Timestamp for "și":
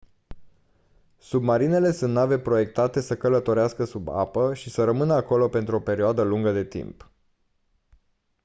4.53-4.69